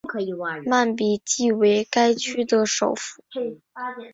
[0.65, 3.21] 曼比季为该区的首府。